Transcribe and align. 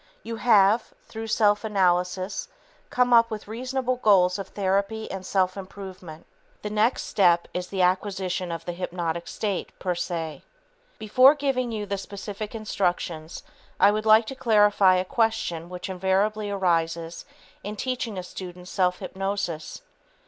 You 0.23 0.37
have, 0.37 0.95
through 1.05 1.27
self 1.27 1.63
analysis, 1.63 2.47
come 2.89 3.13
up 3.13 3.29
with 3.29 3.47
reasonable 3.47 3.97
goals 3.97 4.39
of 4.39 4.47
therapy 4.47 5.11
and 5.11 5.23
self 5.23 5.55
improvement. 5.55 6.25
The 6.63 6.71
next 6.71 7.03
step 7.03 7.47
is 7.53 7.67
the 7.67 7.83
acquisition 7.83 8.51
of 8.51 8.65
the 8.65 8.71
hypnotic 8.73 9.27
state, 9.27 9.77
per 9.77 9.93
se. 9.93 10.41
Before 10.97 11.35
giving 11.35 11.71
you 11.71 11.85
the 11.85 11.99
specific 11.99 12.55
instructions, 12.55 13.43
I 13.79 13.91
would 13.91 14.07
like 14.07 14.25
to 14.25 14.35
clarify 14.35 14.95
a 14.95 15.05
question 15.05 15.69
which 15.69 15.87
invariably 15.87 16.49
arises 16.49 17.23
in 17.63 17.75
teaching 17.75 18.17
a 18.17 18.23
student 18.23 18.69
self 18.69 18.97
hypnosis. 18.97 19.83